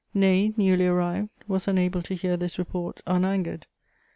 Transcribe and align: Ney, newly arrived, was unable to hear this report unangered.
Ney, 0.15 0.51
newly 0.57 0.87
arrived, 0.87 1.29
was 1.47 1.67
unable 1.67 2.01
to 2.01 2.15
hear 2.15 2.35
this 2.35 2.57
report 2.57 3.03
unangered. 3.05 3.65